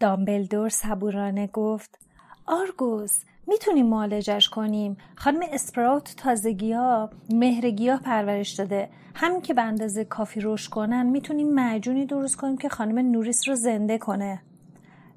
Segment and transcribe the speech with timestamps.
[0.00, 1.98] دامبلدور صبورانه گفت
[2.46, 4.96] آرگوس می‌تونیم معالجش کنیم.
[5.16, 8.88] خانم اسپراوت تازگی ها مهرگی ها پرورش داده.
[9.14, 13.54] همین که به اندازه کافی رشد کنن می‌تونیم معجونی درست کنیم که خانم نوریس رو
[13.54, 14.42] زنده کنه.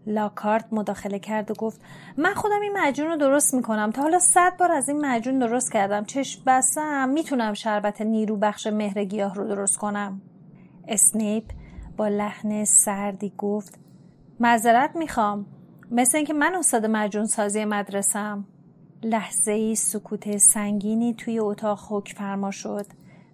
[0.08, 1.82] لاکارت مداخله کرد و گفت
[2.18, 3.92] من خودم این معجون رو درست می‌کنم.
[3.92, 6.06] تا حالا صد بار از این معجون درست کردم.
[6.06, 10.22] چشم بستم می‌تونم شربت نیرو بخش مهرگیاه رو درست کنم.
[10.88, 11.44] اسنیپ
[11.98, 13.83] با لحن سردی گفت
[14.40, 15.46] معذرت می‌خوام.
[15.92, 18.46] مثل اینکه من استاد مجون سازی مدرسم.
[19.04, 22.86] لحظه ای سکوت سنگینی توی اتاق حک فرما شد.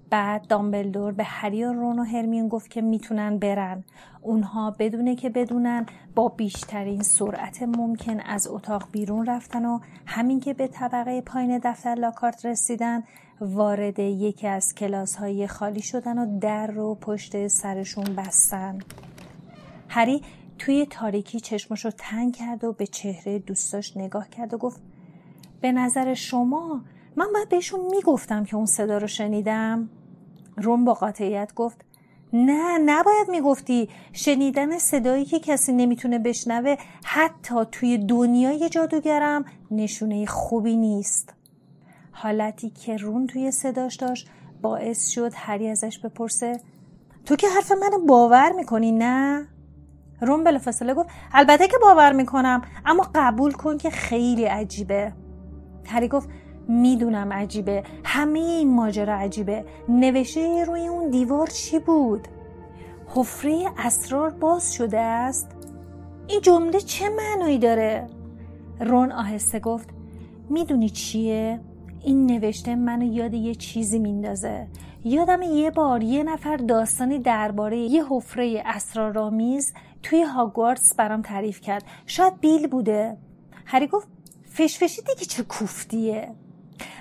[0.09, 3.83] بعد دامبلدور به هری و رون و هرمیون گفت که می‌تونن برن.
[4.21, 10.53] اونها بدونه که بدونن با بیشترین سرعت ممکن از اتاق بیرون رفتن و همین که
[10.53, 13.03] به طبقه پایین دفتر لاکارت رسیدن
[13.41, 18.79] وارد یکی از کلاس های خالی شدن و در رو پشت سرشون بستن.
[19.89, 20.21] هری
[20.59, 24.81] توی تاریکی چشمش رو تنگ کرد و به چهره دوستاش نگاه کرد و گفت
[25.61, 26.81] به نظر شما
[27.15, 29.89] من باید بهشون می‌گفتم که اون صدا رو شنیدم؟
[30.57, 31.85] رون با قاطعیت گفت
[32.33, 33.89] نه نباید می‌گفتی.
[34.13, 41.33] شنیدن صدایی که کسی نمی‌تونه بشنوه حتی توی دنیای جادوگرم نشونه خوبی نیست.
[42.11, 44.29] حالتی که رون توی صداش داشت
[44.61, 46.59] باعث شد هری ازش بپرسه
[47.25, 49.47] تو که حرف منو باور می‌کنی نه؟
[50.21, 55.13] روم بلافاصله گفت البته که باور می‌کنم اما قبول کن که خیلی عجیبه.
[55.85, 56.29] هری گفت
[56.67, 57.83] می‌دونم عجیبه.
[58.03, 59.65] همه این ماجرا عجیبه.
[59.89, 62.27] نوشته روی اون دیوار چی بود؟
[63.07, 65.51] حفره اسرار باز شده است.
[66.27, 68.07] این جمله چه معنایی داره؟
[68.79, 69.89] رون آهسته گفت
[70.49, 71.59] می‌دونی چیه؟
[72.03, 74.67] این نوشته منو یاد یه چیزی میندازه.
[75.03, 79.73] یادم یه بار یه نفر داستانی درباره یه حفره اسرارآمیز
[80.03, 81.83] توی هاگوارتس برام تعریف کرد.
[82.05, 83.17] شاید بیل بوده.
[83.65, 84.07] هری گفت
[84.51, 86.35] فشفشی دیگه چه کوفتیه.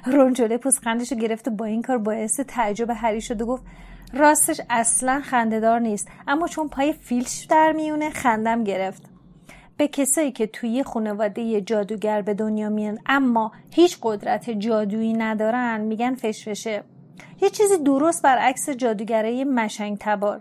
[0.07, 3.63] رون جلوی پوزخندش رو گرفت و با این کار باعث تعجب هری شد و گفت
[4.13, 6.09] راستش اصلا خندهدار نیست.
[6.29, 9.03] اما چون پای فیلش در میونه خندم گرفت.
[9.79, 16.15] به کسایی که توی خانواده جادوگر به دنیا میان اما هیچ قدرت جادویی ندارن میگن
[16.15, 16.85] فشفشه
[17.41, 20.41] یه چیزی درست برعکس جادوگرای مشنگ تبار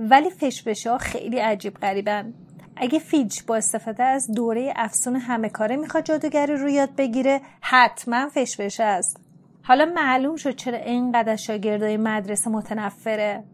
[0.00, 2.34] ولی فشفشه ها خیلی عجیب غریبن.
[2.76, 8.28] اگه فیلچ با استفاده از دوره افسون همه کاره می‌خواد جادوگری رو یاد بگیره حتما
[8.28, 9.20] فشفشه است.
[9.62, 13.44] حالا معلوم شد چرا اینقدر شاگردای مدرسه متنفره.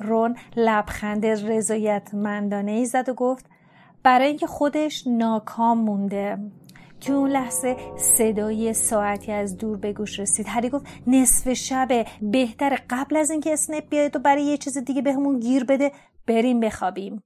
[0.00, 3.46] رون لبخند رضایتمندانه ای زد و گفت
[4.02, 6.38] برای اینکه خودش ناکام مونده.
[7.00, 10.46] تو اون لحظه صدای ساعتی از دور به گوش رسید.
[10.48, 12.06] هری گفت نصف شبه.
[12.22, 15.92] بهتر قبل از اینکه اسنپ بیاد و برای یه چیز دیگه بهمون گیر بده
[16.26, 17.22] بریم بخوابیم.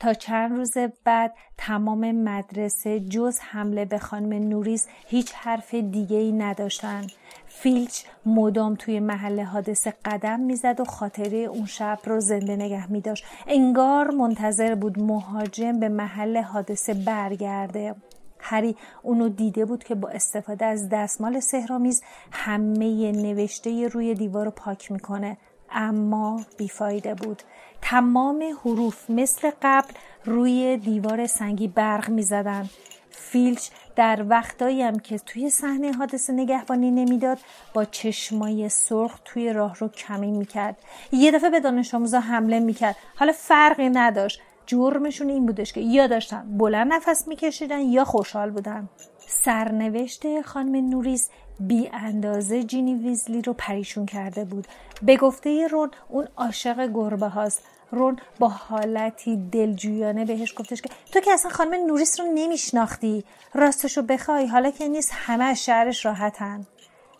[0.00, 0.72] تا چند روز
[1.04, 7.06] بعد تمام مدرسه جز حمله به خانم نوریس هیچ حرف دیگه ای نداشتن.
[7.46, 13.00] فیلچ مدام توی محل حادثه قدم می‌زد و خاطره اون شب رو زنده نگه می
[13.00, 13.24] داشت.
[13.46, 17.94] انگار منتظر بود مهاجم به محل حادثه برگرده.
[18.40, 24.50] هری اونو دیده بود که با استفاده از دستمال سهرامیز همه نوشته روی دیوار رو
[24.50, 25.36] پاک می‌کنه.
[25.70, 27.42] اما بیفایده بود.
[27.82, 29.88] تمام حروف مثل قبل
[30.24, 32.70] روی دیوار سنگی برق می‌زدن.
[33.10, 37.38] فیلچ در وقتایی هم که توی صحنه حادثه نگهبانی نمی‌داد
[37.74, 40.76] با چشمای سرخ توی راه رو کمی می‌کرد.
[41.12, 42.96] یه دفعه به دانش آموزا حمله می‌کرد.
[43.16, 44.40] حالا فرقی نداشت.
[44.68, 48.88] جرمشون این بودش که یا داشتن بلند نفس میکشیدن یا خوشحال بودن.
[49.18, 51.30] سرنوشت خانم نوریس
[51.60, 54.66] بی اندازه جینی ویزلی رو پریشون کرده بود.
[55.02, 57.62] به گفته رون اون عاشق گربه هاست.
[57.90, 63.24] رون با حالتی دلجویانه بهش گفتش که تو که اصلا خانم نوریس رو نمیشناختی.
[63.54, 66.66] راستش رو بخوای حالا که نیست همه شهرش راحتن.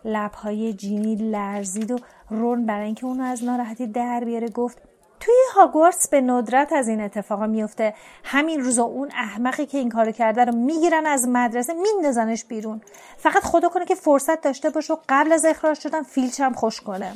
[0.04, 1.98] لبهای جینی لرزید و
[2.30, 4.78] رون برای اینکه اونو از ناراحتی در بیاره گفت
[5.20, 7.94] توی هاگوارتس به ندرت از این اتفاقا میفته.
[8.24, 12.80] همین روزا اون احمقی که این کارو کرده رو می‌گیرن از مدرسه میندازنش بیرون.
[13.16, 16.80] فقط خدا کنه که فرصت داشته باشه و قبل از اخراج شدن فیلچ هم خوش
[16.80, 17.12] کنه.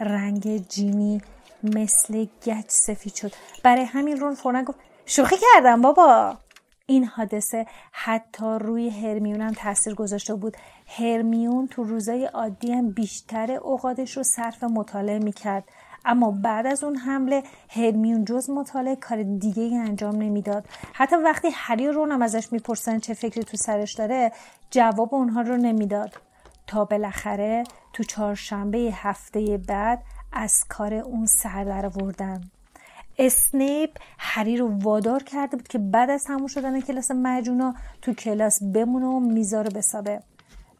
[0.00, 1.20] رنگ جیمی
[1.62, 3.32] مثل گچ سفید شد.
[3.62, 6.36] برای همین رون فورا گفت شوخی کردم بابا.
[6.86, 10.56] این حادثه حتی روی هرمیون هم تاثیر گذاشته بود.
[10.98, 15.64] هرمیون تو روزای عادی هم بیشتر اوقاتش رو صرف مطالعه می‌کرد.
[16.04, 20.64] اما بعد از اون حمله هرمیون جز مطالعه کار دیگه ای انجام نمی‌داد.
[20.92, 24.32] حتی وقتی هری و رونم ازش می‌پرسن چه فکری تو سرش داره
[24.70, 26.14] جواب اونها رو نمی‌داد.
[26.66, 30.02] تا بالاخره تو چهارشنبه هفته بعد
[30.32, 32.40] از کار اون سر در آوردن.
[33.18, 38.62] اسنیپ هری رو وادار کرده بود که بعد از تموم شدن کلاس مجونا تو کلاس
[38.62, 40.20] بمونه و میزا رو بسابه.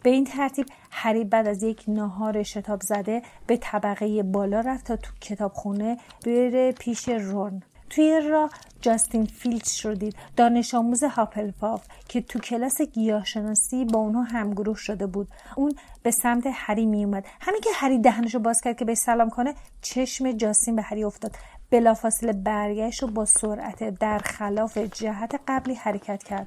[0.04, 4.96] به این ترتیب هری بعد از یک ناهار شتاب زده به طبقه بالا رفت تا
[4.96, 12.20] تو کتابخونه بره پیش رون توی راه جاستین فیلچ رو دید دانش آموز هاپلفاف که
[12.20, 15.28] تو کلاس گیاهشناسی با اونها همگروه شده بود.
[15.56, 15.72] اون
[16.02, 19.54] به سمت هری می اومد همین که هری دهنشو باز کرد که به سلام کنه
[19.82, 21.36] چشم جاستین به هری افتاد.
[21.70, 26.46] بلافاصله برگشت و با سرعت در خلاف جهت قبلی حرکت کرد.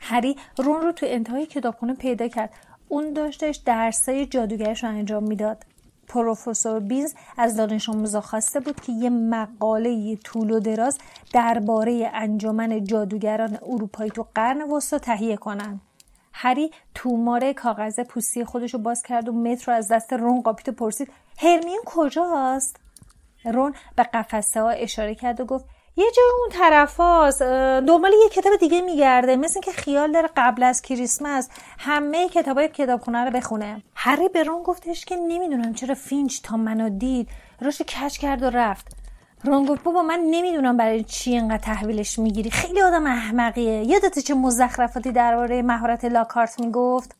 [0.00, 2.50] هری رون رو تو انتهای کتابخونه پیدا کرد.
[2.88, 5.66] اون داشتش درسای جادوگرش رو انجام می‌داد.
[6.08, 10.98] پروفسور بینز از دانش آموزا خواسته بود که یه مقاله طول و دراز
[11.32, 15.80] درباره انجمن جادوگران اروپایی تو قرن وسطا تهیه کنن.
[16.32, 20.70] هری توماره کاغذ پوستی خودش رو باز کرد و متر رو از دست رون قاپیت
[20.70, 22.76] پرسید هرمیون کجاست؟
[23.44, 25.64] رون به قفسه ها اشاره کرد و گفت
[25.98, 27.42] یه جای اون طرف هاست
[27.88, 31.48] دنبال یه کتاب دیگه میگرده مثل که خیال داره قبل از کریسمس
[31.78, 33.82] همه کتاب های کتابخونه رو بخونه.
[33.94, 37.28] هری به رون گفتش که نمی‌دونم چرا فینچ تا منو دید
[37.60, 38.86] روش کچ کرد و رفت.
[39.44, 43.84] رون گفت بابا من نمی‌دونم برای چی اینقدر تحویلش می‌گیری خیلی آدم احمقیه.
[43.84, 47.16] یادت چه مزخرفاتی درباره مهارت لاکارت می‌گفت؟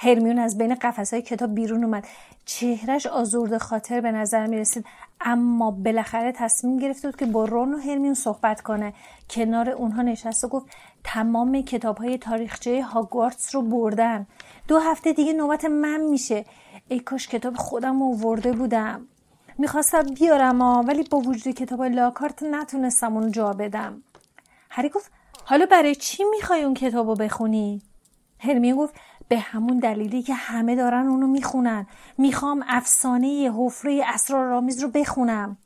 [0.00, 0.76] هرمیون از بین
[1.12, 2.06] های کتاب بیرون اومد.
[2.44, 4.86] چهرش آزرده خاطر به نظر می رسید
[5.20, 8.94] اما بالاخره تصمیم گرفته بود که با رون و هرمیون صحبت کنه.
[9.30, 10.66] کنار اونها نشست و گفت
[11.04, 14.26] تمام کتاب های تاریخچه هاگوارتس رو بردن.
[14.68, 16.44] دو هفته دیگه نوبت من میشه.
[16.88, 19.06] ای کاش کتاب خودم ورده بودم.
[19.58, 24.02] می‌خواستم بیارم ها ولی با وجود کتاب لاکارت نتونستم اون جا بدم.
[24.70, 25.10] هری گفت
[25.44, 27.82] حالا برای چی می‌خوای اون کتاب رو بخونی؟
[28.38, 28.94] هرمیون گفت
[29.28, 31.86] به همون دلیلی که همه دارن اونو می‌خونن.
[32.18, 35.56] می‌خوام افسانه حفره اسرارآمیز رو بخونم.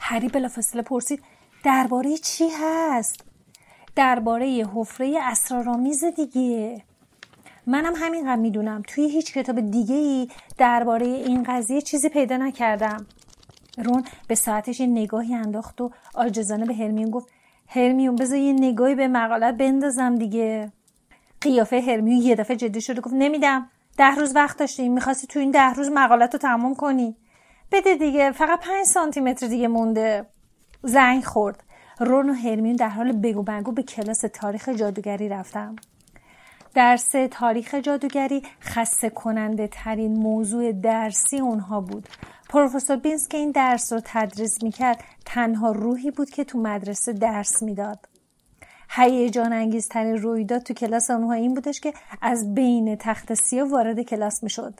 [0.00, 1.22] هری بلافاصله پرسید
[1.64, 3.24] درباره چی هست؟
[3.96, 6.82] درباره حفره اسرارآمیز دیگه.
[7.66, 8.82] منم همین می‌دونم.
[8.86, 13.06] توی هیچ کتاب دیگه ای درباره این قضیه چیزی پیدا نکردم.
[13.84, 17.28] رون به ساعتش یه نگاهی انداخت و آجزانه به هرمیون گفت
[17.66, 20.72] هرمیون بذار یه نگاهی به مقالت بندازم دیگه.
[21.42, 23.68] قیافه هرمیون یه دفعه جدی شده گفت نمیدم.
[23.98, 27.16] ده روز وقت داشتیم می‌خواستی تو این ده روز مقالت رو تمام کنی.
[27.72, 30.26] بده دیگه فقط پنج سانتی متر دیگه مونده.
[30.82, 31.62] زنگ خورد.
[32.00, 35.76] رون و هرمیون در حال بگو بگو به کلاس تاریخ جادوگری رفتم.
[36.74, 42.08] درس تاریخ جادوگری خسته کننده ترین موضوع درسی اونها بود.
[42.50, 45.04] پروفسور بینز که این درس رو تدریس می‌کرد.
[45.26, 48.08] تنها روحی بود که تو مدرسه درس می‌داد.
[48.94, 51.92] هیجان انگیزترین رویداد تو کلاس اونها این بودش که
[52.22, 54.74] از بین تخت سیاه وارد کلاس می‌شد.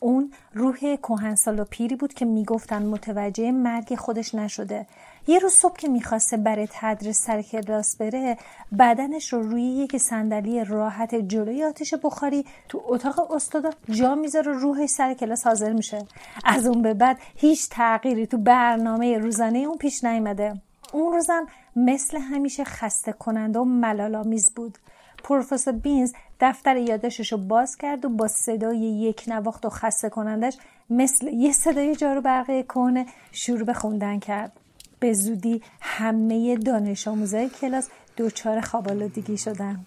[0.00, 4.86] اون روح کهنسال و پیری بود که می‌گفتن متوجه مرگ خودش نشده.
[5.26, 8.36] یه روز صبح که می‌خواسته برای تدریس سر کلاس بره
[8.78, 14.88] بدنش رو روی یک صندلی راحت جلوی آتش بخاری تو اتاق استادا جا می‌ذاره روحش
[14.88, 15.98] سر کلاس حاضر میشه.
[16.44, 20.54] از اون به بعد هیچ تغییری تو برنامه روزانه اون پیش نیامده
[20.92, 24.78] اون روزم مثل همیشه خسته کننده و ملالآمیز بود.
[25.24, 30.56] پروفسور بینز دفتر یادشش رو باز کرد و با صدای یک نواخت و خسته کنندش
[30.90, 34.52] مثل یه صدای جارو برقی کنه شروع به خوندن کرد.
[35.00, 39.86] به زودی همه دانش آموزای کلاس دوچار خوابالودگی شدن.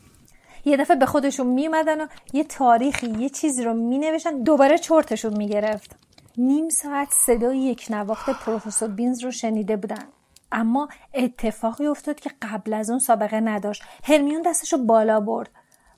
[0.65, 5.38] یه دفعه به خودشون می و یه تاریخی یه چیزی رو می نوشتن دوباره چرتشون
[5.38, 5.96] می گرفت
[6.38, 10.05] نیم ساعت صدای یک نواخت پروفسور بینز رو شنیده بودن.
[10.51, 13.84] اما اتفاقی افتاد که قبل از اون سابقه نداشت.
[14.03, 15.50] هرمیون دستشو بالا برد.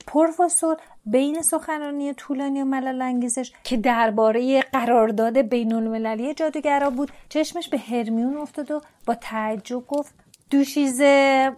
[0.07, 7.69] پروفسور بین سخنرانی طولانی و ملل انگیزش که درباره قرارداد بین المللی جادوگرا بود چشمش
[7.69, 10.15] به هرمیون افتاد و با تعجب گفت
[10.49, 11.51] دوشیزه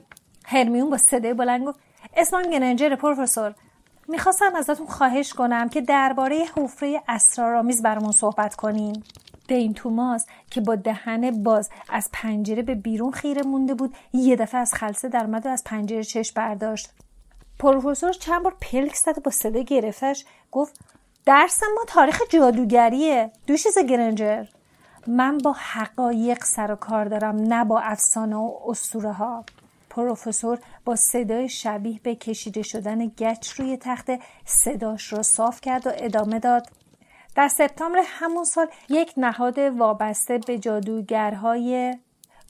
[0.45, 1.79] هرمیون با صدای بلند گفت
[2.17, 3.55] اسمم گننجر پروفسور
[4.07, 9.03] می‌خواستم ازتون خواهش کنم که درباره حفره اسرارآمیز برامون صحبت کنین.
[9.47, 14.61] دین توماس که با دهن باز از پنجره به بیرون خیره مونده بود یه دفعه
[14.61, 16.89] از خلصه در و از پنجره چشم برداشت.
[17.59, 20.79] پروفسور چند بار پلک زد با صدای گرفتش گفت
[21.25, 24.45] درس ما تاریخ جادوگریه دوشیز گرنجر؟
[25.07, 29.45] من با حقایق سر و کار دارم نه با افسانه و اسطوره ها.
[29.89, 34.09] پروفسور با صدای شبیه به کشیده شدن گچ روی تخت
[34.45, 36.67] صداش را صاف کرد و ادامه داد.
[37.35, 41.95] در سپتامبر همون سال یک نهاد وابسته به جادوگرهای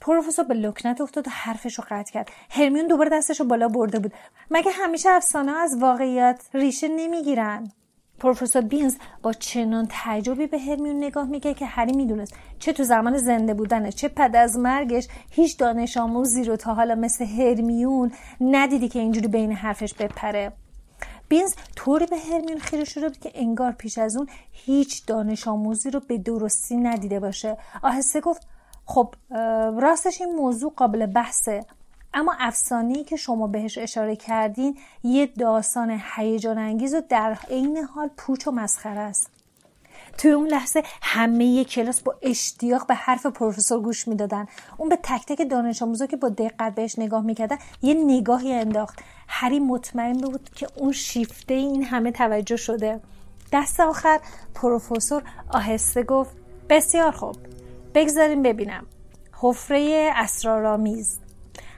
[0.00, 2.30] پروفسور به لکنت افتاد و حرفش رو قطع کرد.
[2.50, 4.12] هرمیون دوباره دستش رو بالا برده بود.
[4.50, 7.72] مگه همیشه افسانه از واقعیت ریشه نمی‌گیرن؟
[8.18, 13.18] پروفسور بینز با چنان تعجبی به هرمیون نگاه می‌کرد که هری می‌دونست چه تو زمان
[13.18, 18.88] زنده بودنش چه پد از مرگش هیچ دانش آموزی رو تا حالا مثل هرمیون ندیدی
[18.88, 20.52] که اینجوری بین حرفش بپره.
[21.28, 25.90] بینز طوری به هرمیون خیره شده بود که انگار پیش از اون هیچ دانش آموزی
[25.90, 27.58] رو به درستی ندیده باشه.
[27.82, 28.46] آهسته گفت
[28.84, 29.14] خب
[29.80, 31.66] راستش این موضوع قابل بحثه.
[32.14, 38.10] اما افسانه‌ای که شما بهش اشاره کردین یه داستان هیجان انگیز و در عین حال
[38.16, 39.30] پوچ و مسخره است.
[40.18, 44.46] توی اون لحظه همه کلاس با اشتیاق به حرف پروفسور گوش می‌دادن.
[44.76, 48.98] اون به تک تک دانش آموزا که با دقت بهش نگاه می‌کردن یه نگاهی انداخت.
[49.28, 53.00] هری مطمئن بود که اون شیفته این همه توجه شده.
[53.52, 54.20] دست آخر
[54.54, 56.36] پروفسور آهسته گفت
[56.68, 57.36] بسیار خوب.
[57.94, 58.86] بگذاریم ببینم.
[59.40, 61.18] حفره اسرارآمیز.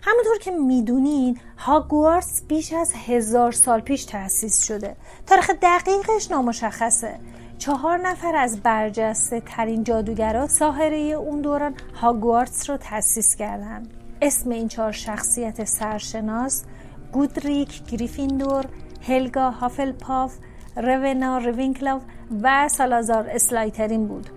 [0.02, 4.96] همونطور که می‌دونین هاگوارتس بیش از هزار سال پیش تأسیس شده.
[5.26, 7.18] تاریخ دقیقش نامشخصه.
[7.58, 13.82] چهار نفر از برجسته ترین جادوگرا ساحره اون دوران هاگوارتس رو تأسیس کردن.
[14.22, 16.64] اسم این چهار شخصیت سرشناس
[17.12, 18.64] گودریک گریفیندور
[19.08, 20.36] هلگا هافلپاف
[20.76, 22.02] رونا روینکلوف
[22.42, 24.30] و سالازار اسلایترین بود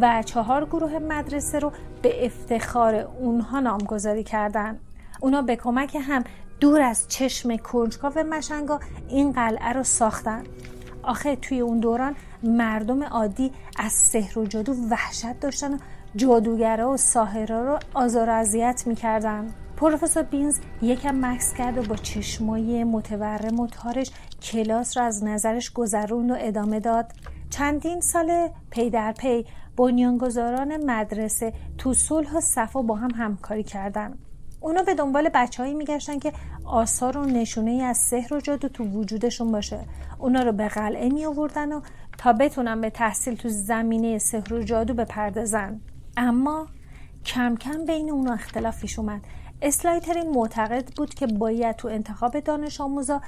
[0.00, 4.78] و چهار گروه مدرسه رو به افتخار اونها نامگذاری کردن.
[5.20, 6.24] اونا به کمک هم
[6.60, 10.42] دور از چشم کنجکاو مشنگا این قلعه رو ساختن.
[11.02, 15.78] آخه توی اون دوران مردم عادی از سحر و جادو وحشت داشتن و
[16.16, 19.46] جادوگرا و ساهرا رو آزار و اذیت می‌کردن.
[19.76, 24.10] پروفسور بینز یکم مکس کرد و با چشمای متورم و تارش
[24.42, 27.12] کلاس را از نظرش گذرون و ادامه داد.
[27.50, 29.46] چندین سال پی در پی
[29.76, 34.18] بنیانگذاران مدرسه تو صلح و صفا با هم همکاری کردند
[34.60, 36.32] اونا به دنبال بچههایی میگشتن که
[36.64, 39.80] آثار و نشونه از سحر و جادو تو وجودشون باشه.
[40.18, 41.80] اونا رو به قلعه می آوردن و
[42.30, 45.80] بتونن به تحصیل تو زمینه سحر و جادو بپردازن.
[46.16, 46.66] اما
[47.24, 49.20] کم کم بین اونا اختلاف پیش اومد.
[49.62, 53.20] اسلایترین معتقد بود که باید تو انتخاب دانش آموزا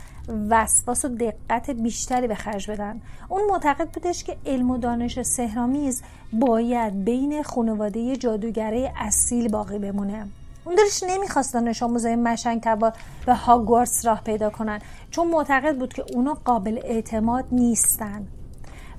[0.50, 3.00] وسواس و دقت بیشتری به خرج بدن.
[3.28, 10.26] اون معتقد بودش که علم و دانش سهرامیز باید بین خانواده جادوگره اصیل باقی بمونه.
[10.64, 12.92] اون دلش نمی‌خواست دانش آموزای مشنگ تبار
[13.26, 18.26] به هاگوارتس راه پیدا کنن چون معتقد بود که اونا قابل اعتماد نیستن.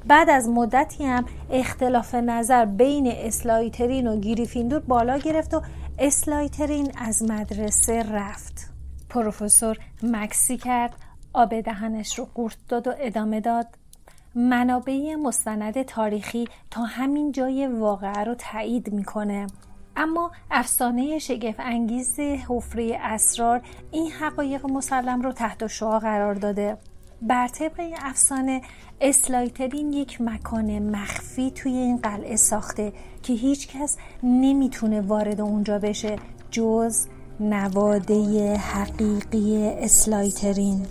[0.07, 5.61] بعد از مدتی هم اختلاف نظر بین اسلایترین و گریفیندور بالا گرفت و
[5.99, 8.69] اسلایترین از مدرسه رفت.
[9.09, 10.95] پروفسور مکسی کرد
[11.33, 13.67] آب دهنش رو قورت داد و ادامه داد.
[14.35, 19.47] منابع مستند تاریخی تا همین جای واقعه رو تایید می‌کنه.
[19.95, 26.77] اما افسانه شگفت انگیز حفره اسرار این حقایق مسلم رو تحت شعا قرار داده.
[27.21, 28.61] بر طبق این افسانه
[29.01, 32.93] اسلایترین یک مکان مخفی توی این قلعه ساخته
[33.23, 36.15] که هیچ کس نمی‌تونه وارد اونجا بشه
[36.51, 37.07] جز
[37.39, 40.85] نواده حقیقی اسلایترین.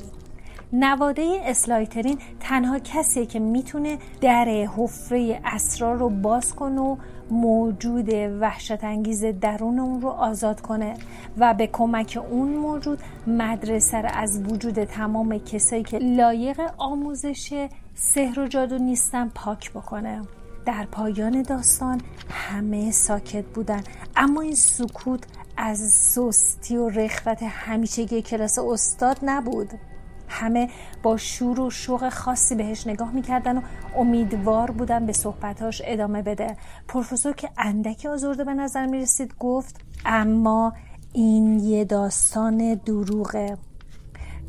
[0.73, 4.45] نواده اسلایترین تنها کسیه که می‌تونه در
[4.77, 6.97] حفره اسرار رو باز کنه و
[7.31, 8.09] موجود
[8.41, 10.95] وحشت انگیز درون اون رو آزاد کنه
[11.39, 18.41] و به کمک اون موجود مدرسه رو از وجود تمام کسایی که لایق آموزش سحر
[18.41, 20.23] و جادو نیستن پاک بکنه.
[20.67, 22.01] در پایان داستان
[22.31, 23.83] همه ساکت بودن.
[24.17, 25.25] اما این سکوت
[25.57, 29.69] از سستی و رخوت همیشگی کلاس استاد نبود.
[30.29, 30.71] همه
[31.03, 33.61] با شور و شوق خاصی بهش نگاه می‌کردن و
[33.97, 36.57] امیدوار بودن به صحبتاش ادامه بده.
[36.89, 40.73] پروفسور که اندکی آزرده به نظر می‌رسید گفت اما
[41.13, 43.57] این یه داستان دروغه.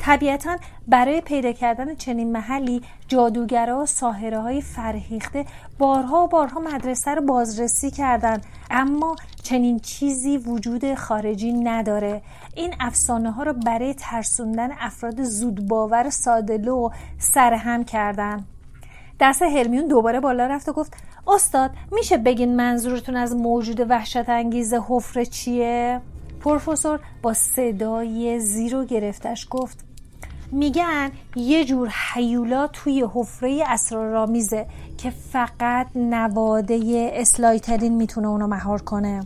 [0.05, 0.57] طبیعتا
[0.87, 5.45] برای پیدا کردن چنین محلی جادوگرا و ساهره های فرهیخته
[5.77, 12.21] بارها و بارها مدرسه رو بازرسی کردند اما چنین چیزی وجود خارجی نداره.
[12.55, 18.45] این افسانه ها رو برای ترسوندن افراد زودباور سادلو سرهم کردن.
[19.19, 20.93] دست هرمیون دوباره بالا رفت و گفت
[21.27, 26.01] استاد میشه بگین منظورتون از موجود وحشت انگیز حفره چیه؟
[26.39, 29.84] پروفسور با صدای زیر و گرفتش گفت
[30.55, 39.23] میگن یه جور حیولا توی حفره اسرارآمیزه که فقط نواده اسلایترین می‌تونه اونو مهار کنه.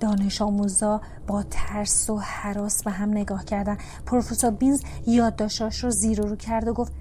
[0.00, 3.78] دانش آموزا با ترس و حراس به هم نگاه کردن.
[4.06, 6.92] پروفسور بینز یادداشتاش رو زیر رو کرد و گفت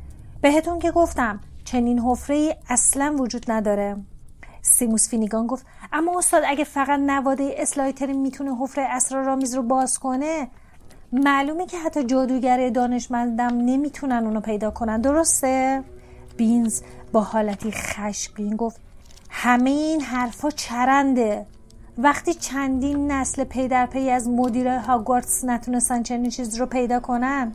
[0.41, 3.97] بهتون که گفتم چنین حفره ای اصلا وجود نداره.
[4.61, 10.47] سیموس فینیگان گفت اما استاد اگه فقط نواده اسلایترین می‌تونه حفره اسرارآمیز رو باز کنه
[11.23, 15.01] معلومه که حتی جادوگر دانشمندم نمی‌تونن اونو پیدا کنن.
[15.01, 15.83] درسته؟
[16.37, 16.81] بینز
[17.11, 18.79] با حالتی خشمگین گفت
[19.29, 21.45] همه این حرفا چرنده.
[21.97, 27.51] وقتی چندین نسل پی در پی از مدیر هاگوارتس نتونستن چنین چیز رو پیدا کنن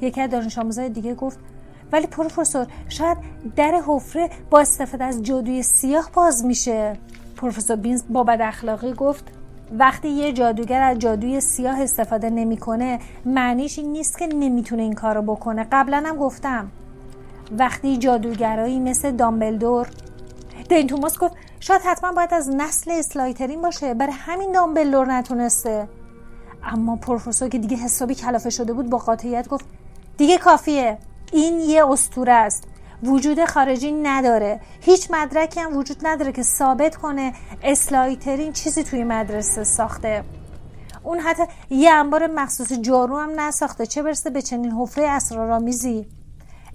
[0.00, 1.38] یکی از دانش آموزای دیگه گفت
[1.92, 3.18] ولی پروفسور شاید
[3.56, 6.96] در حفره با استفاده از جادوی سیاه باز میشه.
[7.36, 9.24] پروفسور بینز با بد اخلاقی گفت
[9.72, 15.22] وقتی یه جادوگر از جادوی سیاه استفاده نمی‌کنه معنیش این نیست که نمی‌تونه این کارو
[15.22, 15.66] بکنه.
[15.72, 16.70] قبلا هم گفتم.
[17.58, 19.88] وقتی جادوگرایی مثل دامبلدور
[20.68, 25.88] دین توماس گفت شاید حتما باید از نسل اسلایترین باشه برای همین دامبلدور نتونسته.
[26.64, 29.64] اما پروفسور که دیگه حسابی کلافه شده بود با قاطعیت گفت
[30.16, 30.98] دیگه کافیه.
[31.32, 32.64] این یه استوره است.
[33.02, 34.60] وجود خارجی نداره.
[34.80, 40.24] هیچ مدرکی هم وجود نداره که ثابت کنه اسلایترین چیزی توی مدرسه ساخته.
[41.02, 43.86] اون حتی یه انبار مخصوص جارو هم نساخته.
[43.86, 46.06] چه برسه به چنین حفره اسرارآمیزی؟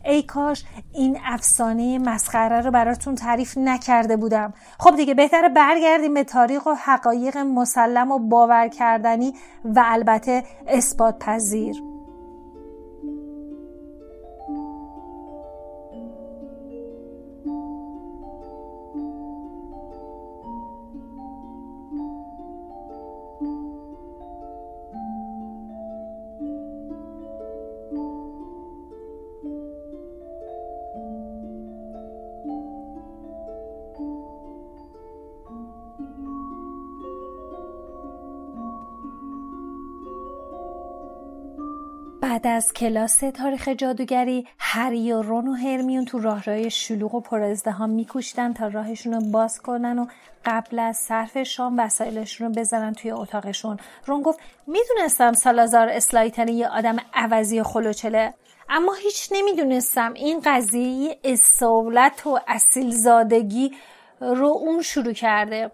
[0.06, 4.53] ای کاش این افسانه مسخره رو براتون تعریف نکرده بودم.
[4.80, 9.34] خب دیگه بهتره برگردیم به تاریخ و حقایق مسلم و باور کردنی
[9.65, 11.92] و البته اثبات پذیر.
[42.43, 47.89] بعد از کلاس تاریخ جادوگری هری و رون و هرمیون تو راهروی شلوغ و پرازدهام
[47.89, 50.06] میکوشیدن تا راهشون رو باز کنن و
[50.45, 53.77] قبل از صرف شام وسایلشون رو بزنن توی اتاقشون.
[54.06, 58.34] رون گفت می‌دونستم سالازار اسلایتنی یه آدم عوضی و خلوچله
[58.69, 63.71] اما هیچ نمی‌دونستم این قضیه اصالت و اصیلزادگی
[64.21, 65.71] رو اون شروع کرده.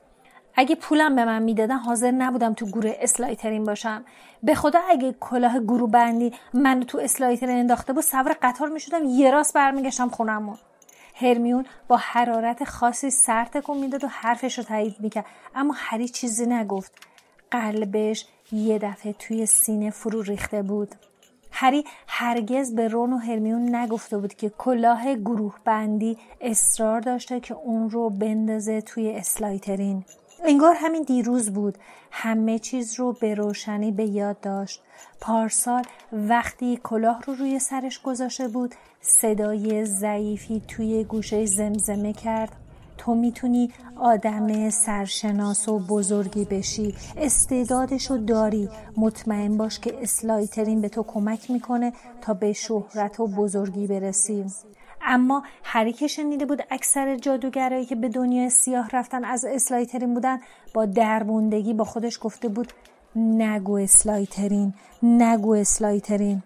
[0.60, 4.06] اگه پولم به من می‌دادن حاضر نبودم تو گروه اسلایترین باشم.
[4.44, 9.32] به خدا اگه کلاه گروه بندی من تو اسلایترین انداخته بود سوار قطار می‌شدم یه
[9.32, 10.58] راست برمیگشتم خونمون.
[11.16, 15.26] هرمیون با حرارت خاصی سر تکون می‌داد و حرفش رو تایید می‌کرد.
[15.56, 16.92] اما هری چیزی نگفت.
[17.52, 20.96] قلبش یه دفعه توی سینه فرو ریخته بود.
[21.52, 27.54] هری هرگز به رون و هرمیون نگفته بود که کلاه گروه بندی اصرار داشته که
[27.54, 30.06] اون رو بندازه توی اسلایترین.
[30.46, 31.78] انگار همین دیروز بود.
[32.12, 34.82] همه چیز رو به روشنی به یاد داشت.
[35.22, 42.52] پارسال وقتی کلاه رو روی سرش گذاشته بود صدای ضعیفی توی گوشه زمزمه کرد.
[42.98, 46.96] تو می‌تونی آدم سرشناس و بزرگی بشی.
[47.18, 48.70] استعدادشو داری.
[48.98, 54.46] مطمئن باش که اسلایترین به تو کمک می‌کنه تا به شهرت و بزرگی برسی.
[55.10, 60.40] اما هری که شنیده بود اکثر جادوگرایی که به دنیای سیاه رفتن از اسلایترین بودن
[60.74, 62.74] با درموندگی با خودش گفته بود
[63.16, 66.44] نگو اسلایترین نگو اسلایترین.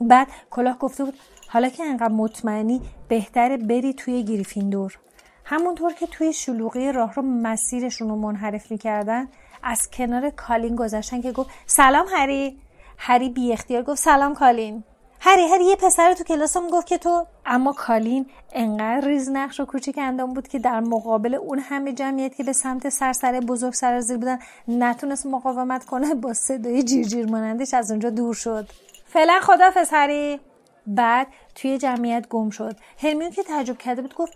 [0.00, 1.14] بعد کلاه گفته بود
[1.48, 4.98] حالا که انقدر مطمئنی بهتره بری توی گریفیندور.
[5.44, 9.28] همونطور که توی شلوغی راه رو مسیرشون رو منحرف می‌کردن
[9.62, 12.58] از کنار کالین گذشتن که گفت سلام هری
[12.98, 14.84] هری بی اختیار گفت سلام کالین.
[15.26, 19.64] هری هری یه پسر تو کلاسم گفت که تو اما کالین انقدر ریز نقش و
[19.64, 24.16] کوچیک اندام بود که در مقابل اون همه جمعیت که به سمت سرسرای بزرگ سرازیر
[24.16, 28.68] بودن نتونست مقاومت کنه با صدای جیرجیر مانندش از اونجا دور شد.
[29.06, 30.40] فعلا خداحافظ هری
[30.86, 32.76] بعد توی جمعیت گم شد.
[33.02, 34.32] هرمیون که تعجب کرده بود گفت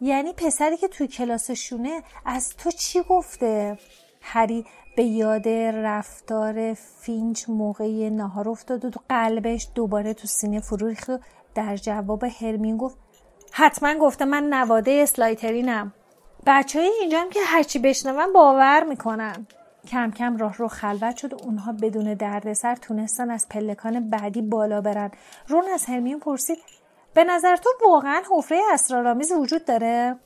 [0.00, 3.78] یعنی پسری که توی کلاسشونه از تو چی گفته؟
[4.28, 4.64] هری
[4.96, 11.10] به یاد رفتار فینچ موقع نهار افتاد و قلبش دوباره تو سینه فرو ریخت
[11.54, 12.96] در جواب هرمیون گفت
[13.52, 15.92] حتما گفته من نواده اسلایترینم.
[16.46, 19.46] بچه های اینجا هم که هرچی بشنون باور می‌کنن.
[19.88, 24.80] کم کم راه رو خلوت شد و اونها بدون دردسر تونستن از پلکان بعدی بالا
[24.80, 25.10] برن.
[25.48, 26.58] رون از هرمیون پرسید
[27.14, 30.16] به نظر تو واقعا حفره اسرارآمیز وجود داره؟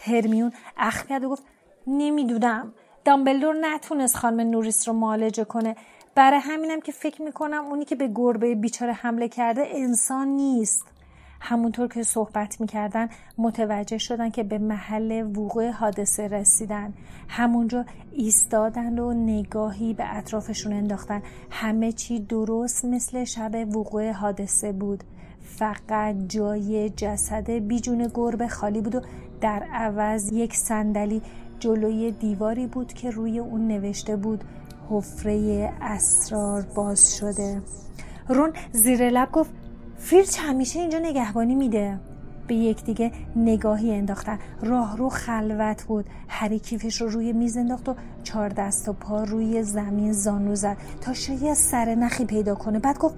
[0.00, 1.42] هرمیون اخ کرد و گفت
[1.86, 2.72] نمی‌دونم.
[3.06, 5.76] دامبلدور نتونست خانم نوریس رو معالجه کنه.
[6.14, 10.84] برای همینم که فکر می‌کنم اونی که به گربه بیچاره حمله کرده انسان نیست.
[11.40, 16.94] همونطور که صحبت می‌کردن متوجه شدن که به محل وقوع حادثه رسیدن.
[17.28, 21.22] همونجا ایستادن و نگاهی به اطرافشون انداختن.
[21.50, 25.04] همه چی درست مثل شب وقوع حادثه بود.
[25.42, 29.00] فقط جای جسد بیجون گربه خالی بود و
[29.40, 31.22] در عوض یک صندلی
[31.66, 34.44] جلوی دیواری بود که روی اون نوشته بود
[34.90, 37.62] حفره اسرار باز شده.
[38.28, 39.50] رون زیر لب گفت
[39.98, 41.98] فیلچ همیشه اینجا نگهبانی میده.
[42.46, 44.38] به یکدیگه نگاهی انداختن.
[44.62, 46.06] راه رو خلوت بود.
[46.28, 50.76] هری کیفش رو روی میز انداخت و چهار دست و پا روی زمین زانو زد
[51.00, 52.78] تا شاید سر نخی پیدا کنه.
[52.78, 53.14] بعد گفت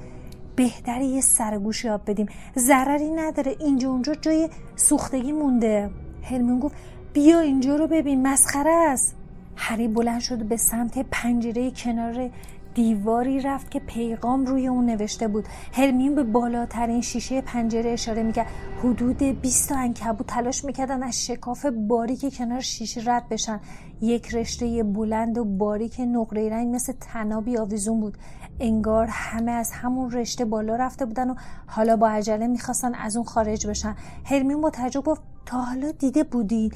[0.56, 2.26] بهتره یه سرگوش یاب بدیم.
[2.58, 3.56] ضرری نداره.
[3.61, 5.90] اینجا اونجا جای سوختگی مونده.
[6.22, 6.76] هرمیون گفت
[7.18, 9.14] بیا اینجا رو ببین مسخره است.
[9.57, 12.31] هری بلند شد به سمت پنجره کنار
[12.74, 15.44] دیواری رفت که پیغام روی اون نوشته بود.
[15.72, 18.46] هرمیون به بالاترین شیشه پنجره اشاره می‌کرد.
[18.85, 23.61] حدود 20 تا انکبوت تلاش می‌کردن از شکاف باریک کنار شیشه رد بشن.
[24.00, 28.18] یک رشته بلند و باریک نقره رنگ مثل تنابی آویزون بود.
[28.61, 31.35] انگار همه از همون رشته بالا رفته بودن و
[31.66, 33.96] حالا با عجله می‌خواستن از اون خارج بشن.
[34.24, 36.70] هرمیون با تعجب گفت تا حالا دیده بودی؟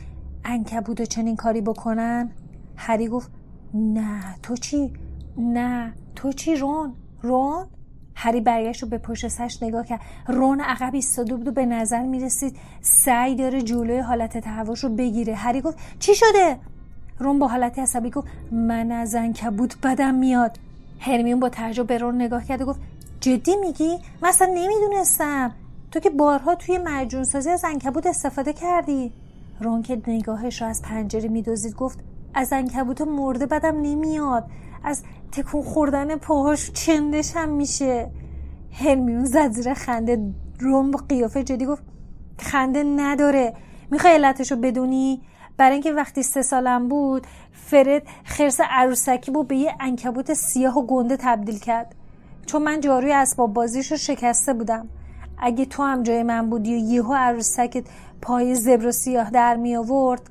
[0.45, 2.31] انکبوت چنین کاری بکنن؟
[2.77, 3.31] هری گفت
[3.75, 4.93] نه تو چی؟
[5.37, 7.67] نه تو چی رون؟ رون؟
[8.15, 10.01] هری برگشت رو به پشت سرش نگاه کرد.
[10.29, 15.35] رون عقب ایستاده بود و به نظر می‌رسید سعی داره جلوی حالت تهوعش رو بگیره.
[15.35, 16.59] هری گفت چی شده؟
[17.19, 20.59] رون با حالتی عصبی گفت من از انکبوت بدم میاد.
[21.01, 22.81] هرمیون با تعجب به رون نگاه کرد و گفت
[23.21, 25.53] جدی میگی؟ مثلا نمی‌دونستم.
[25.91, 29.13] تو که بارها توی مجون سازی از انکبوت استفاده کردی.
[29.63, 31.75] رون که نگاهش رو از پنجره میدوزید.
[31.75, 31.99] گفت
[32.35, 34.47] از انکبوت مرده بدم نمیاد.
[34.85, 38.11] از تکون خوردن پاهاش چندشم میشه.
[38.73, 41.83] هرمیون زد زیر خنده روم با قیافه جدی گفت
[42.39, 43.55] خنده نداره.
[43.91, 45.23] می‌خوای رو بدونی؟
[45.57, 50.87] برای اینکه وقتی سه سالم بود فرد خرس عروسکی بود به یه انکبوت سیاه و
[50.87, 51.95] گنده تبدیل کرد.
[52.47, 54.89] چون من جاروی اسباب بازیش رو شکسته بودم.
[55.45, 57.85] اگه تو هم جای من بودی و یهو عروسکت
[58.23, 60.23] پای زبر و سیاه در می آورد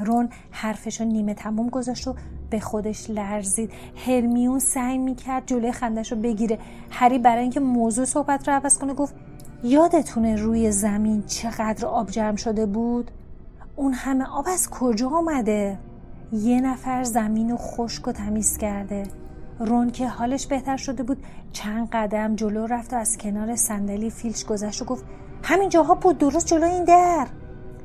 [0.00, 2.14] رون حرفش رو نیمه تموم گذاشت و
[2.50, 3.70] به خودش لرزید.
[4.06, 6.58] هرمیون سعی می‌کرد جلوی خندش رو بگیره.
[6.90, 9.14] هری برای اینکه موضوع صحبت رو عوض کنه گفت
[9.64, 13.10] یادتونه روی زمین چقدر آب جمع شده بود؟
[13.76, 15.78] اون همه آب از کجا آمده
[16.32, 19.02] یه نفر زمین رو خشک و تمیز کرده.
[19.60, 24.44] رون که حالش بهتر شده بود چند قدم جلو رفت و از کنار صندلی فیلش
[24.44, 25.04] گذشت و گفت
[25.42, 27.26] همین جاها بود درست جلو این در.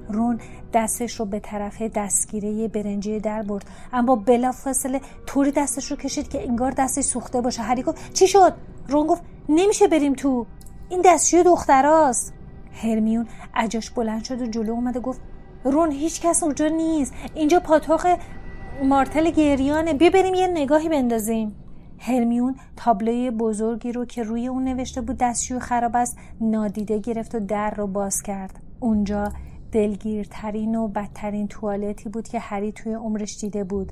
[0.09, 0.39] رون
[0.73, 6.47] دستش رو به طرف دستگیره برنجی در برد اما بلافاصله طوری دستش رو کشید که
[6.47, 7.61] انگار دستش سوخته باشه.
[7.61, 8.53] هری گفت چی شد؟
[8.87, 10.45] رون گفت نمیشه بریم تو.
[10.89, 12.33] این دستشوی دختراست.
[12.83, 15.21] هرمیون عجاش بلند شد و جلو اومده گفت
[15.63, 17.13] رون هیچ کس اونجا نیست.
[17.33, 18.17] اینجا پاتوق
[18.83, 19.93] مارتل گریانه.
[19.93, 21.64] بیا بریم یه نگاهی بندازیم.
[21.99, 27.39] هرمیون تابلوی بزرگی رو که روی اون نوشته بود دستشوی خراب است نادیده گرفت و
[27.39, 28.59] در رو باز کرد.
[28.79, 29.31] اونجا
[29.71, 33.91] دلگیرترین و بدترین توالتی بود که هری توی عمرش دیده بود.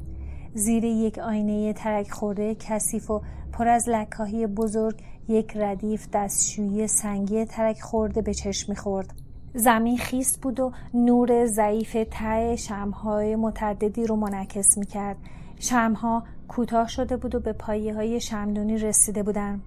[0.54, 3.22] زیر یک آینه ترک خورده کثیف و
[3.54, 4.96] پر از لکاهی بزرگ
[5.28, 9.14] یک ردیف دستشویی سنگی ترک خورده به چشم می‌خورد.
[9.56, 15.18] زمین خیست بود و نور ضعیف ته شمهای متعددی رو منعکس می‌کرد.
[15.60, 16.24] شمها
[16.56, 19.62] کوتاه شده بود و به پایه های شمدونی رسیده بودند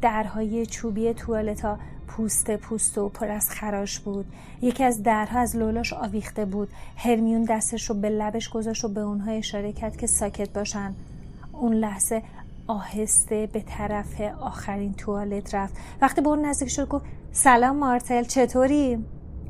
[0.00, 4.26] درهای چوبی توالتا پوست پوست و پر از خراش بود.
[4.62, 6.68] یکی از درها از لولاش آویخته بود.
[6.96, 10.94] هرمیون دستش رو به لبش گذاشت و به اونها اشاره کرد که ساکت باشن.
[11.52, 12.22] اون لحظه
[12.66, 15.74] آهسته به طرف آخرین توالت رفت.
[16.02, 19.04] وقتی به اون نزدیک شد گفت سلام مارتل چطوری؟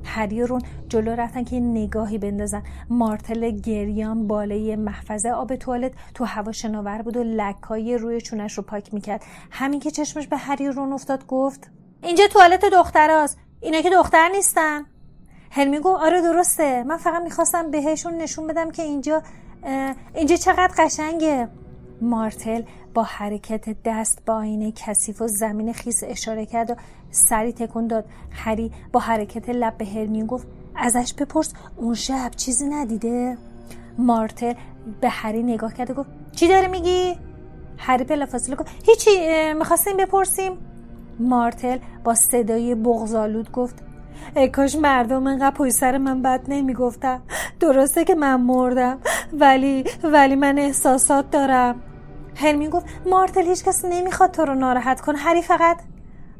[0.04, 2.62] هری و رون جلو رفتن که نگاهی بندازن.
[2.90, 8.62] مارتل گریان بالای محفظه آب توالت تو هوا شناور بود و لکای روی چونش رو
[8.62, 9.22] پاک می‌کرد.
[9.50, 11.70] همین که چشمش به هری و رون افتاد گفت
[12.02, 14.86] اینجا توالت دختراست اینا که دختر نیستن.
[15.50, 16.84] هرمی گفت آره درسته.
[16.84, 19.22] من فقط می‌خواستم بهشون نشون بدم که اینجا
[20.14, 21.48] اینجا چقدر قشنگه.
[22.02, 22.62] مارتل
[22.94, 26.74] با حرکت دست با آینه کثیف و زمین خیس اشاره کرد و
[27.10, 28.04] سری تکون داد.
[28.30, 33.38] هری با حرکت لب به هرمیون گفت ازش بپرس اون شب چیزی ندیده؟
[33.98, 34.54] مارتل
[35.00, 37.16] به هری نگاه کرد و گفت چی داره میگی؟
[37.78, 39.10] هری بلافاصله گفت هیچی
[39.58, 40.52] می‌خواستیم بپرسیم.
[41.18, 43.82] مارتل با صدای بغزالود گفت
[44.36, 47.22] ای کاش مردم انقدر پای سر من بد نمی‌گفتم
[47.60, 48.98] درسته که من مردم
[49.32, 51.82] ولی ولی من احساسات دارم.
[52.36, 55.76] هرمیون گفت مارتل هیچ کسی نمی‌خواد تو رو ناراحت کن هری فقط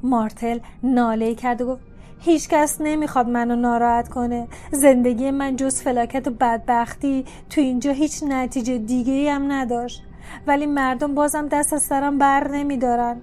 [0.03, 1.83] مارتل ناله کرد و گفت
[2.21, 4.49] هیچ کس نمی‌خواد منو ناراحت کنه.
[4.73, 10.03] زندگی من جز فلاکت و بدبختی تو اینجا هیچ نتیجه دیگه ای هم نداشت.
[10.47, 13.17] ولی مردم بازم دست از سرم بر نمیدارن.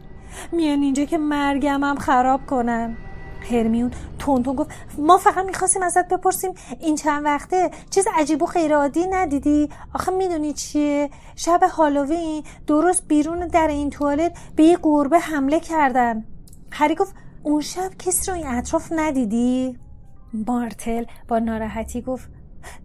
[0.51, 2.97] میان اینجا که مرگم هم خراب کنن.
[3.41, 9.07] هرمیون تونتون گفت ما فقط می‌خواستیم ازت بپرسیم این چند وقته چیز عجیب و غیرعادی
[9.07, 15.59] ندیدی؟ آخه می‌دونی چیه؟ شب هالووین درست بیرون در این توالت به یه گربه حمله
[15.59, 16.25] کردن.
[16.71, 19.77] هری گفت اون شب کسی رو این اطراف ندیدی؟
[20.47, 22.29] مارتل با ناراحتی گفت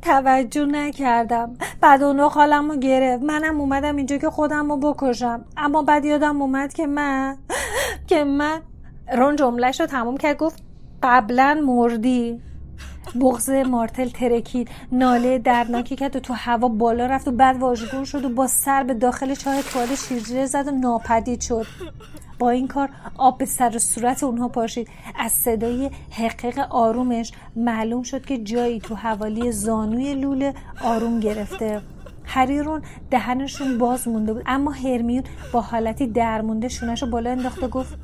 [0.02, 1.56] توجه نکردم.
[1.80, 3.22] بعد اون حالم رو گرفت.
[3.22, 5.44] منم اومدم اینجا که خودم رو بکشم.
[5.56, 7.38] اما بعد یادم اومد که من
[8.06, 8.60] که من
[9.12, 10.62] رون جملهش رو تموم کرد گفت
[11.02, 12.40] قبلا مردی.
[13.20, 14.68] بغز مارتل ترکید.
[14.92, 18.82] ناله دردناکی کرد و تو هوا بالا رفت و بعد واژگون شد و با سر
[18.82, 21.66] به داخل چاه توال شیرجه زد و ناپدید شد.
[22.38, 22.88] با این کار
[23.18, 24.88] آب به سر صورت اونها پاشید.
[25.18, 31.80] از صدای حقیق آرومش معلوم شد که جایی تو حوالی زانوی لوله آروم گرفته.
[32.24, 37.98] هریرون دهنشون باز مونده بود اما هرمیون با حالتی درمونده شونش رو بالا انداخته گفت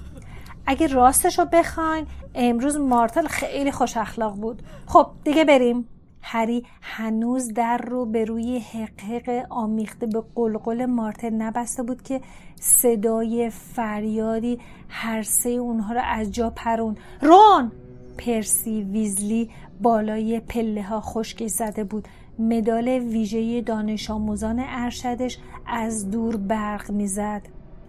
[0.70, 4.62] اگه راستش رو بخواین امروز مارتل خیلی خوش اخلاق بود.
[4.86, 5.88] خب دیگه بریم.
[6.22, 12.20] هری هنوز در رو به روی حقیق آمیخته به قلقل مارتل نبسته بود که
[12.60, 16.96] صدای فریادی هر سه اونها رو از جا پرون.
[17.22, 17.72] رون!
[18.18, 22.08] پرسی ویزلی بالای پله ها خشکی زده بود.
[22.38, 27.42] مدال ویژه دانش آموزان ارشدش از دور برق می‌زد.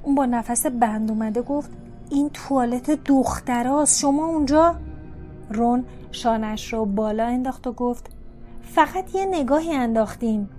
[0.03, 1.71] اون با نفس بند اومده گفت
[2.11, 3.99] این توالت دختراست.
[3.99, 4.75] شما اونجا؟
[5.49, 8.09] رون شانش رو بالا انداخت و گفت
[8.61, 10.49] فقط یه نگاهی انداختیم.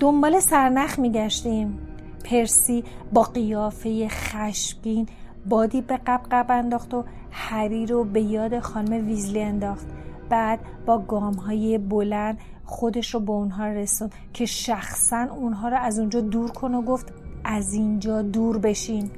[0.00, 1.78] دنبال سرنخ میگشتیم.
[2.24, 5.08] پرسی با قیافه خشمگین
[5.48, 9.86] بادی به قبقب انداخت و هری رو به یاد خانم ویزلی انداخت.
[10.28, 15.98] بعد با گام های بلند خودش رو به اونها رسون که شخصا اونها رو از
[15.98, 17.12] اونجا دور کن و گفت
[17.44, 19.10] از اینجا دور بشین.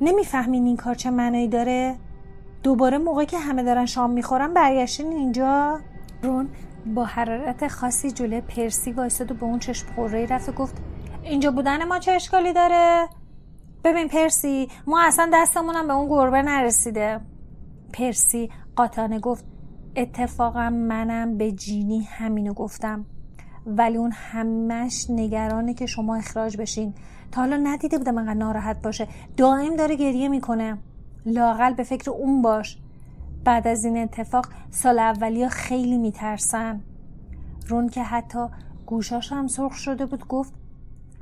[0.00, 1.96] نمی‌فهمین این کار چه معنایی داره؟
[2.62, 5.80] دوباره موقعی که همه دارن شام می‌خورن برگشتین اینجا.
[6.22, 6.48] رون
[6.94, 10.76] با حرارت خاصی جلوی پرسی وایستاد و به اون چشم خوره رفت و گفت
[11.22, 13.08] اینجا بودن ما چه اشکالی داره؟
[13.84, 17.20] ببین پرسی ما اصلا دستمونم به اون گربه نرسیده.
[17.92, 19.44] پرسی قاطانه گفت
[19.96, 23.06] اتفاقا منم به جینی همینو گفتم.
[23.66, 26.94] ولی اون همش نگرانه که شما اخراج بشین.
[27.32, 29.08] تا حالا ندیده بودم انقدر ناراحت باشه.
[29.36, 30.78] دائم داره گریه می‌کنه.
[31.26, 32.78] لاقل به فکر اون باش.
[33.44, 36.80] بعد از این اتفاق سال اولیا خیلی میترسن
[37.66, 38.46] رون که حتی
[38.86, 40.52] گوشاش هم سرخ شده بود گفت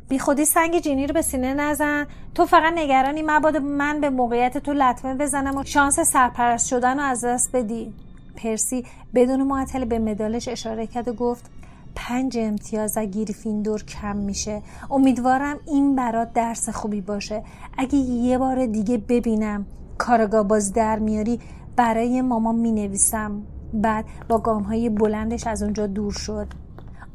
[0.09, 2.07] بی خودی سنگ جینی رو به سینه نزن.
[2.35, 7.03] تو فقط نگرانی مبادا من به موقعیت تو لطمه بزنم و شانس سرپرست شدن رو
[7.03, 7.95] از دست بدی.
[8.37, 11.51] پرسی بدون معطل به مدالش اشاره کرد و گفت
[11.97, 14.63] پنج امتیاز از گریفیندور کم میشه.
[14.91, 17.43] امیدوارم این برات درس خوبی باشه.
[17.79, 19.67] اگه یه بار دیگه ببینم
[19.99, 21.41] کارگاه باز در میاری
[21.77, 23.43] برای ماما می نویسم
[23.75, 26.47] بعد با گام های بلندش از اونجا دور شد.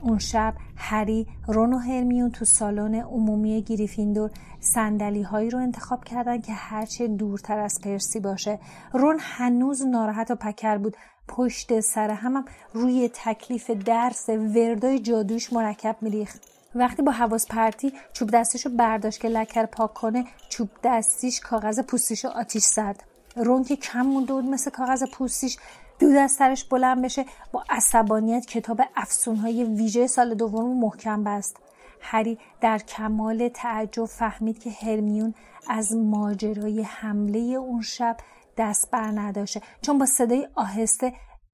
[0.01, 6.41] اون شب هری رون و هرمیون تو سالن عمومی گریفیندور سندلی هایی رو انتخاب کردن
[6.41, 8.59] که هرچه دورتر از پرسی باشه.
[8.93, 10.97] رون هنوز ناراحت و پکر بود.
[11.31, 16.41] پشت سر همم روی تکلیف درس وردای جادوش مرکب میریخت.
[16.75, 22.27] وقتی با حواس پرتی چوب دستیشو برداشت که لکر پاک کنه چوب دستیش کاغذ پوستیشو
[22.27, 23.03] آتیش زد.
[23.35, 25.57] رون که کم مونده بود مثل کاغذ پوستیش
[25.99, 31.57] دود از سرش بلند بشه با عصبانیت کتاب افسونهای ویژه سال دوم محکم بست.
[32.01, 35.33] هری در کمال تعجب فهمید که هرمیون
[35.69, 38.17] از ماجرای حمله اون شب
[38.57, 41.13] دست بر نداشته چون با صدای آهسته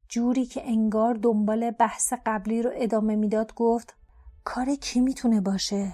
[0.09, 3.95] جوری که انگار دنبال بحث قبلی رو ادامه می‌داد گفت
[4.43, 5.93] کار کی می‌تونه باشه؟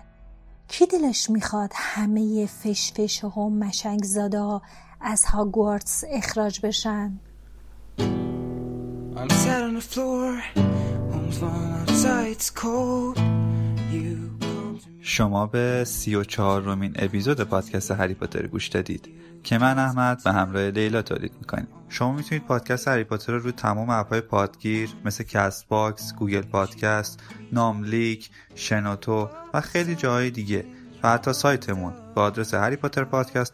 [0.68, 4.62] کی دلش می‌خواد همه فشفشه و مشنگ زاده ها
[5.02, 7.20] از هاگوارتس اخراج بشن؟
[15.06, 19.10] شما به سی و چهارمین اپیزود پادکست هری پاتر گوش دادید
[19.44, 21.68] که من احمد به همراه لیلا تولید می‌کنیم.
[21.89, 27.19] شما می‌تونید پادکست هری پاتر رو روی تمام اپهای پادگیر مثل Castbox، Google Podcast،
[27.52, 30.66] ناملیک، شنوتو و خیلی جاهای دیگه
[31.04, 33.54] و حتی سایتمون با آدرس هری پاتر پادکست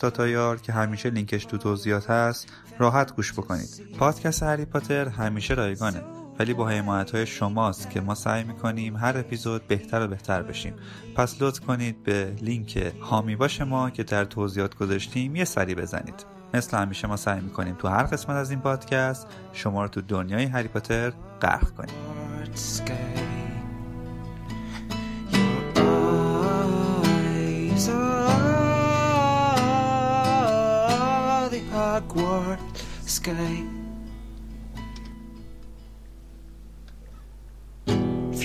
[0.63, 2.47] که همیشه لینکش تو توضیحات هست
[2.79, 3.69] راحت گوش بکنید.
[3.97, 6.01] پادکست هری پاتر همیشه رایگانه.
[6.39, 10.73] ولی با حمایت های شماست که ما سعی می‌کنیم هر اپیزود بهتر و بهتر بشیم.
[11.15, 16.25] پس لطف کنید به لینک هامی باش ما که در توضیحات گذاشتیم یه سری بزنید.
[16.53, 20.45] مثل همیشه ما سعی می‌کنیم تو هر قسمت از این پادکست شما رو تو دنیای
[20.45, 21.95] هری پاتر غرق کنیم.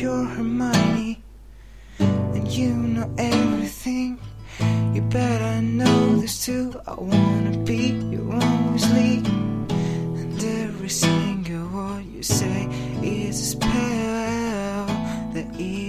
[0.05, 1.23] You're Hermione,
[1.99, 4.19] and you know everything.
[4.93, 6.79] You better know this too.
[6.87, 9.23] I wanna be your only,
[10.21, 12.69] and every single word you say
[13.03, 14.87] is a spell
[15.33, 15.84] that is.